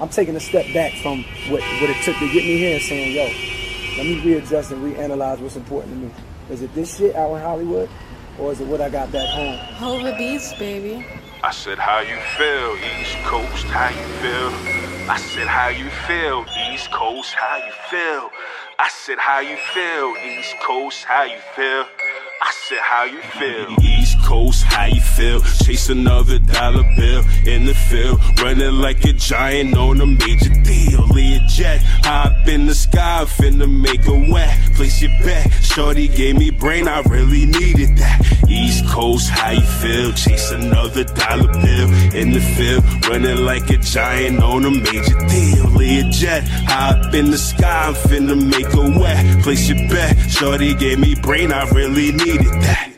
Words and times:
I'm 0.00 0.08
taking 0.08 0.36
a 0.36 0.40
step 0.40 0.64
back 0.72 0.92
from 1.02 1.24
what, 1.48 1.60
what 1.80 1.90
it 1.90 2.00
took 2.04 2.16
to 2.18 2.32
get 2.32 2.44
me 2.44 2.56
here 2.56 2.74
and 2.76 2.82
saying, 2.82 3.16
yo, 3.16 3.24
let 3.96 4.06
me 4.06 4.20
readjust 4.20 4.70
and 4.70 4.80
reanalyze 4.80 5.40
what's 5.40 5.56
important 5.56 5.92
to 5.92 5.98
me. 6.06 6.12
Is 6.50 6.62
it 6.62 6.72
this 6.74 6.96
shit 6.96 7.16
out 7.16 7.34
in 7.34 7.42
Hollywood, 7.42 7.90
or 8.38 8.52
is 8.52 8.60
it 8.60 8.68
what 8.68 8.80
I 8.80 8.90
got 8.90 9.10
back 9.10 9.28
home? 9.28 9.56
Hova 9.74 10.16
Beats, 10.16 10.54
baby. 10.54 11.04
I 11.42 11.50
said, 11.50 11.78
how 11.78 11.98
you 12.00 12.16
feel, 12.36 12.76
East 13.00 13.16
Coast, 13.24 13.64
how 13.66 13.88
you 13.88 14.06
feel? 14.22 15.10
I 15.10 15.18
said, 15.18 15.48
how 15.48 15.68
you 15.68 15.88
feel, 16.06 16.46
East 16.72 16.90
Coast, 16.92 17.34
how 17.34 17.56
you 17.56 17.72
feel? 17.90 18.30
I 18.78 18.88
said, 18.88 19.18
how 19.18 19.40
you 19.40 19.56
feel, 19.74 20.14
East 20.24 20.54
Coast, 20.60 21.04
how 21.04 21.24
you 21.24 21.38
feel? 21.56 21.86
I 22.40 22.52
said, 22.68 22.78
how 22.78 23.04
you 23.04 23.20
feel? 23.20 23.87
East 24.28 24.34
Coast, 24.34 24.64
how 24.64 24.84
you 24.84 25.00
feel? 25.00 25.40
Chase 25.64 25.88
another 25.88 26.38
dollar 26.38 26.82
bill 26.96 27.24
in 27.46 27.64
the 27.64 27.72
field, 27.72 28.20
running 28.42 28.74
like 28.74 29.02
a 29.04 29.14
giant 29.14 29.74
on 29.74 30.02
a 30.02 30.06
major 30.06 30.52
deal. 30.64 31.00
Learjet, 31.08 31.78
hop 32.04 32.46
in 32.46 32.66
the 32.66 32.74
sky, 32.74 33.24
finna 33.24 33.66
make 33.66 34.06
a 34.06 34.30
wet. 34.30 34.54
Place 34.74 35.00
your 35.00 35.12
bet, 35.24 35.50
shorty 35.62 36.08
gave 36.08 36.36
me 36.36 36.50
brain, 36.50 36.88
I 36.88 37.00
really 37.08 37.46
needed 37.46 37.96
that. 37.96 38.20
East 38.50 38.86
Coast, 38.88 39.30
how 39.30 39.52
you 39.52 39.62
feel? 39.80 40.12
Chase 40.12 40.50
another 40.50 41.04
dollar 41.04 41.50
bill 41.50 41.88
in 42.14 42.32
the 42.32 42.40
field, 42.54 42.84
running 43.08 43.46
like 43.46 43.70
a 43.70 43.78
giant 43.78 44.42
on 44.42 44.66
a 44.66 44.70
major 44.70 45.18
deal. 45.26 45.64
Learjet, 45.72 46.42
hop 46.66 47.14
in 47.14 47.30
the 47.30 47.38
sky, 47.38 47.94
finna 48.04 48.36
make 48.36 48.74
a 48.74 49.00
wet. 49.00 49.42
Place 49.42 49.70
your 49.70 49.88
bet, 49.88 50.30
shorty 50.30 50.74
gave 50.74 50.98
me 50.98 51.14
brain, 51.14 51.50
I 51.50 51.66
really 51.70 52.12
needed 52.12 52.52
that. 52.60 52.97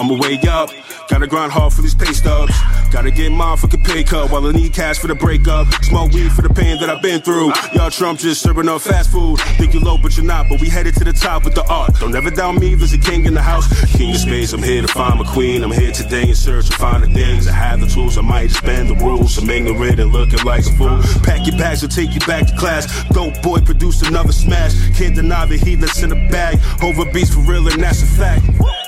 I'ma 0.00 0.14
wake 0.14 0.46
up, 0.46 0.70
gotta 1.08 1.26
grind 1.26 1.52
hard 1.52 1.72
for 1.72 1.82
these 1.82 1.94
pay 1.94 2.12
stubs. 2.12 2.54
Gotta 2.90 3.10
get 3.10 3.28
for 3.58 3.66
the 3.66 3.78
pay 3.78 4.02
cut 4.02 4.30
while 4.30 4.46
I 4.46 4.52
need 4.52 4.72
cash 4.72 4.98
for 4.98 5.08
the 5.08 5.14
breakup. 5.14 5.66
Smoke 5.84 6.12
weed 6.12 6.32
for 6.32 6.42
the 6.42 6.52
pain 6.52 6.80
that 6.80 6.88
I've 6.88 7.02
been 7.02 7.20
through. 7.20 7.52
Y'all 7.74 7.90
Trump 7.90 8.18
just 8.18 8.40
serving 8.40 8.68
up 8.68 8.80
fast 8.80 9.10
food. 9.10 9.38
Think 9.58 9.74
you're 9.74 9.82
low, 9.82 9.98
but 9.98 10.16
you're 10.16 10.24
not. 10.24 10.46
But 10.48 10.60
we 10.60 10.68
headed 10.68 10.94
to 10.94 11.04
the 11.04 11.12
top 11.12 11.44
with 11.44 11.54
the 11.54 11.66
art. 11.68 11.94
Don't 12.00 12.14
ever 12.14 12.30
doubt 12.30 12.56
me, 12.56 12.74
there's 12.74 12.94
a 12.94 12.98
king 12.98 13.26
in 13.26 13.34
the 13.34 13.42
house. 13.42 13.66
King 13.96 14.12
of 14.12 14.20
space, 14.20 14.52
I'm 14.52 14.62
here 14.62 14.82
to 14.82 14.88
find 14.88 15.18
my 15.18 15.30
queen. 15.32 15.62
I'm 15.62 15.70
here 15.70 15.92
today 15.92 16.28
in 16.28 16.34
search 16.34 16.68
of 16.68 16.76
finer 16.76 17.06
things. 17.06 17.46
I 17.46 17.52
have 17.52 17.80
the 17.80 17.86
tools, 17.86 18.16
I 18.16 18.22
might 18.22 18.50
bend 18.62 18.88
the 18.88 18.94
rules. 18.94 19.36
I'm 19.38 19.50
ignorant 19.50 20.00
and 20.00 20.12
looking 20.12 20.42
like 20.44 20.64
a 20.66 20.72
fool. 20.72 21.00
Pack 21.22 21.46
your 21.46 21.58
bags, 21.58 21.82
will 21.82 21.88
take 21.88 22.14
you 22.14 22.20
back 22.20 22.46
to 22.46 22.56
class. 22.56 22.86
Dope 23.10 23.42
Boi 23.42 23.60
produced 23.60 24.06
another 24.06 24.32
smash. 24.32 24.74
Can't 24.96 25.14
deny 25.14 25.44
the 25.46 25.56
heat 25.56 25.76
that's 25.76 26.02
in 26.02 26.10
the 26.10 26.28
bag. 26.30 26.58
Hova 26.80 27.04
Beats 27.12 27.34
for 27.34 27.40
real, 27.40 27.68
and 27.68 27.82
that's 27.82 28.02
a 28.02 28.06
fact. 28.06 28.87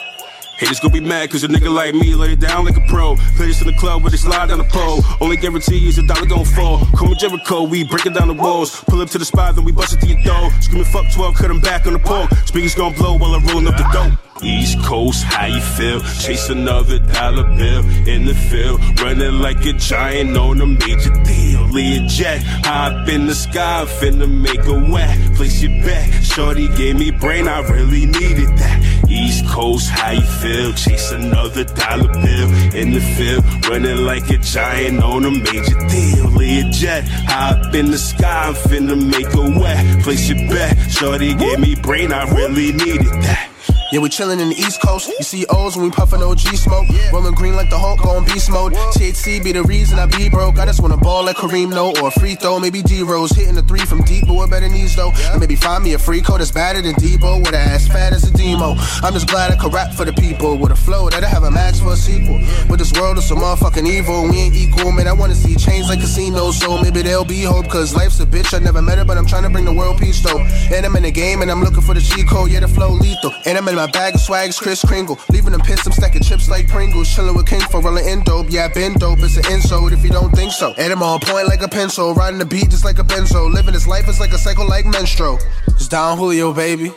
Haters 0.61 0.78
gonna 0.78 0.92
be 0.92 1.00
mad 1.00 1.30
cause 1.30 1.42
a 1.42 1.48
nigga 1.48 1.72
like 1.72 1.94
me 1.94 2.14
lay 2.14 2.33
it 2.33 2.41
down 2.41 2.66
like 2.66 2.77
a 2.77 2.83
pro. 2.86 3.16
Play 3.36 3.47
this 3.47 3.62
in 3.62 3.66
the 3.66 3.72
club 3.72 4.03
where 4.03 4.11
they 4.11 4.19
slide 4.19 4.50
down 4.50 4.58
the 4.58 4.64
pole. 4.64 5.00
Only 5.19 5.39
guarantee 5.39 5.89
is 5.89 5.97
a 5.97 6.02
dollar 6.02 6.27
gon' 6.27 6.44
fall. 6.44 6.84
Call 6.94 7.08
me 7.08 7.14
Jericho, 7.14 7.62
we 7.62 7.83
breaking 7.83 8.12
down 8.12 8.28
the 8.28 8.34
walls. 8.34 8.84
Pull 8.84 9.00
up 9.00 9.08
to 9.08 9.19
the 9.19 9.25
spot, 9.25 9.56
then 9.56 9.64
we 9.64 9.72
bust 9.72 9.94
it 9.94 10.00
to 10.00 10.06
your 10.06 10.22
door. 10.22 10.50
Screaming 10.61 10.84
fuck 10.84 11.11
12, 11.14 11.34
cut 11.34 11.50
him 11.50 11.61
back 11.61 11.86
on 11.86 11.94
the 11.94 11.98
pole. 11.98 12.28
Speakers 12.44 12.75
gon' 12.75 12.92
blow 12.92 13.17
while 13.17 13.34
I'm 13.34 13.47
rolling 13.47 13.69
up 13.69 13.78
the 13.78 13.89
dope. 13.91 14.12
East 14.42 14.78
Coast, 14.84 15.25
how 15.25 15.47
you 15.47 15.62
feel? 15.62 16.00
Chase 16.00 16.50
another 16.50 16.98
dollar 16.98 17.45
bill 17.56 17.83
in 18.06 18.27
the 18.27 18.34
field, 18.34 18.80
running 19.00 19.41
like 19.41 19.64
a 19.64 19.72
giant 19.72 20.36
on 20.36 20.61
a 20.61 20.67
major 20.67 21.14
deal. 21.24 21.64
Learjet, 21.72 22.42
hop 22.64 23.08
in 23.08 23.27
the 23.27 23.34
sky, 23.34 23.86
finna 23.98 24.30
make 24.30 24.67
a 24.67 24.92
wet. 24.92 25.17
Place 25.36 25.62
your 25.62 25.72
bet, 25.83 26.22
shorty 26.22 26.69
gave 26.77 26.98
me 26.98 27.11
brain, 27.11 27.48
I 27.48 27.61
really 27.61 28.05
needed 28.05 28.48
that. 28.58 29.00
East 29.11 29.47
Coast, 29.47 29.91
how 29.91 30.12
you 30.12 30.22
feel? 30.22 30.72
Chase 30.72 31.11
another 31.11 31.64
dollar 31.64 32.08
bill 32.08 32.48
in 32.75 32.92
the 32.92 33.00
field, 33.17 33.44
running 33.67 34.05
like 34.05 34.30
a 34.30 34.39
giant 34.39 35.02
on 35.02 35.25
a 35.25 35.30
major 35.30 35.78
deal. 35.89 36.27
Learjet, 36.39 37.02
hop 37.27 37.75
in 37.75 37.91
the 37.91 37.98
sky, 37.98 38.48
I'm 38.48 38.55
finna 38.55 38.97
make 38.97 39.33
a 39.34 39.61
wet. 39.61 40.02
Place 40.02 40.28
your 40.28 40.39
bet, 40.48 40.77
shorty 40.91 41.34
gave 41.34 41.58
me 41.58 41.75
brain, 41.75 42.12
I 42.12 42.30
really 42.30 42.72
needed 42.72 43.06
that. 43.25 43.50
Yeah, 43.92 43.98
we 43.98 44.08
chillin' 44.08 44.38
in 44.38 44.50
the 44.50 44.55
East 44.55 44.80
Coast. 44.80 45.08
You 45.08 45.24
see 45.24 45.45
O's 45.51 45.74
when 45.77 45.86
we 45.86 45.90
puffin' 45.90 46.23
OG 46.23 46.39
smoke. 46.55 46.86
Rollin' 47.12 47.34
green 47.34 47.56
like 47.56 47.70
the 47.70 47.78
Hulk 47.78 48.06
on 48.06 48.24
beast 48.24 48.48
mode. 48.48 48.73
THC 48.73 49.42
be 49.42 49.51
the 49.51 49.64
reason 49.64 49.98
I 49.98 50.06
be 50.06 50.28
broke. 50.28 50.61
I 50.61 50.67
just 50.67 50.80
wanna 50.80 50.96
ball 50.96 51.24
like 51.24 51.34
Kareem, 51.34 51.70
no, 51.70 51.90
or 52.00 52.06
a 52.06 52.11
free 52.12 52.36
throw. 52.36 52.61
Maybe 52.61 52.83
D 52.83 53.02
Rose 53.02 53.33
hitting 53.33 53.58
a 53.58 53.62
three 53.62 53.80
from 53.80 54.02
deep, 54.02 54.29
but 54.29 54.34
with 54.34 54.48
better 54.48 54.68
knees 54.68 54.95
though. 54.95 55.11
And 55.33 55.40
maybe 55.40 55.56
find 55.56 55.83
me 55.83 55.95
a 55.95 55.98
free 55.98 56.20
code 56.20 56.39
that's 56.39 56.52
badder 56.52 56.83
than 56.83 56.95
Debo 56.95 57.40
with 57.40 57.48
an 57.48 57.56
ass 57.56 57.89
fat 57.89 58.12
as 58.12 58.23
a 58.23 58.30
demo. 58.30 58.77
I'm 59.02 59.12
just 59.12 59.27
glad 59.27 59.50
I 59.50 59.56
could 59.56 59.73
rap 59.73 59.92
for 59.92 60.05
the 60.05 60.12
people 60.12 60.56
with 60.56 60.70
a 60.70 60.77
flow 60.77 61.11
that 61.11 61.24
I 61.24 61.29
have 61.29 61.42
a 61.42 61.50
match 61.50 61.80
for 61.80 61.95
a 61.95 61.96
sequel. 61.96 62.40
But 62.68 62.79
this 62.79 62.92
world 62.92 63.18
is 63.18 63.27
so 63.27 63.34
motherfucking 63.34 63.89
evil. 63.89 64.23
We 64.30 64.39
ain't 64.39 64.55
equal, 64.55 64.92
man. 64.92 65.08
I 65.08 65.12
wanna 65.14 65.34
see 65.34 65.56
chains 65.56 65.89
like 65.89 65.98
casinos, 65.98 66.61
so 66.61 66.80
maybe 66.80 67.02
there'll 67.02 67.24
be 67.24 67.42
hope. 67.42 67.68
Cause 67.68 67.96
life's 67.96 68.20
a 68.20 68.27
bitch. 68.27 68.55
I 68.55 68.61
never 68.61 68.80
met 68.80 68.98
her, 68.98 69.05
but 69.05 69.18
I'm 69.18 69.27
trying 69.27 69.42
to 69.42 69.50
bring 69.50 69.64
the 69.64 69.74
world 69.74 69.98
peace 69.98 70.23
though. 70.23 70.39
And 70.39 70.86
I'm 70.86 70.95
in 70.95 71.02
the 71.02 71.11
game 71.11 71.42
and 71.42 71.50
I'm 71.50 71.64
looking 71.64 71.83
for 71.83 71.95
the 71.95 72.00
cheat 72.00 72.29
code. 72.29 72.52
Yeah, 72.52 72.61
the 72.61 72.68
flow 72.68 72.90
lethal. 72.92 73.33
And 73.46 73.58
I'm 73.58 73.67
in 73.67 73.80
my 73.86 73.91
bag 73.92 74.14
of 74.14 74.20
swags, 74.20 74.58
Kris 74.58 74.85
Kringle. 74.85 75.18
Leaving 75.30 75.52
them 75.52 75.61
pissed, 75.61 75.86
I'm 75.86 75.92
stacking 75.92 76.23
chips 76.23 76.48
like 76.51 76.68
Pringles. 76.68 77.08
Chilling 77.14 77.35
with 77.35 77.46
King 77.46 77.61
for 77.70 77.80
rolling 77.80 78.07
in 78.07 78.23
dope. 78.24 78.46
Yeah, 78.51 78.67
I 78.67 78.68
been 78.68 78.92
dope. 78.95 79.20
It's 79.20 79.36
an 79.36 79.51
insult 79.52 79.92
if 79.92 80.05
you 80.05 80.11
don't 80.11 80.33
think 80.33 80.52
so. 80.52 80.74
And 80.77 80.92
I'm 80.92 81.02
on 81.02 81.20
point 81.20 81.46
like 81.46 81.63
a 81.63 81.68
pencil. 81.68 82.13
Riding 82.14 82.39
the 82.39 82.45
beat 82.45 82.70
just 82.70 82.85
like 82.85 82.98
a 82.98 83.05
benzo. 83.05 83.51
Living 83.52 83.73
this 83.73 83.86
life 83.86 84.08
is 84.08 84.20
like 84.20 84.33
a 84.33 84.39
cycle 84.39 84.68
like 84.68 84.85
menstrual. 84.85 85.39
It's 85.68 85.89
Don 85.89 86.18
Julio, 86.18 86.52
baby. 86.52 86.92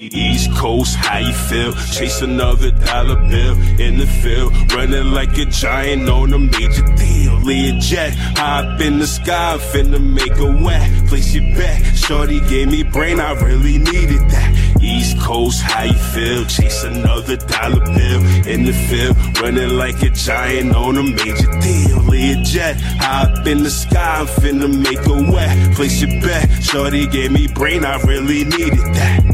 East 0.00 0.50
Coast, 0.56 0.96
how 0.96 1.18
you 1.18 1.32
feel? 1.32 1.72
Chase 1.72 2.20
another 2.20 2.72
dollar 2.72 3.16
bill 3.28 3.56
in 3.80 3.98
the 3.98 4.06
field, 4.06 4.52
running 4.72 5.12
like 5.12 5.36
a 5.38 5.44
giant 5.44 6.08
on 6.08 6.32
a 6.32 6.38
major 6.38 6.82
deal. 6.96 7.32
Learjet, 7.44 8.14
hop 8.36 8.80
in 8.80 8.98
the 8.98 9.06
sky, 9.06 9.56
finna 9.72 10.00
make 10.02 10.36
a 10.38 10.64
wet. 10.64 10.90
Place 11.08 11.34
your 11.34 11.44
bet, 11.54 11.96
shorty 11.96 12.40
gave 12.48 12.68
me 12.68 12.82
brain, 12.82 13.20
I 13.20 13.32
really 13.40 13.78
needed 13.78 14.28
that. 14.30 14.78
East 14.82 15.18
Coast, 15.20 15.62
how 15.62 15.84
you 15.84 15.94
feel? 15.94 16.44
Chase 16.46 16.82
another 16.82 17.36
dollar 17.36 17.84
bill 17.84 18.48
in 18.48 18.64
the 18.64 18.72
field, 18.72 19.16
running 19.38 19.76
like 19.76 20.02
a 20.02 20.10
giant 20.10 20.74
on 20.74 20.98
a 20.98 21.02
major 21.04 21.50
deal. 21.60 21.98
Learjet, 22.10 22.80
hop 22.98 23.46
in 23.46 23.62
the 23.62 23.70
sky, 23.70 24.24
finna 24.40 24.68
make 24.68 25.06
a 25.06 25.32
wet. 25.32 25.76
Place 25.76 26.02
your 26.02 26.20
bet, 26.20 26.50
shorty 26.62 27.06
gave 27.06 27.30
me 27.30 27.46
brain, 27.46 27.84
I 27.84 28.00
really 28.02 28.44
needed 28.44 28.94
that. 28.96 29.33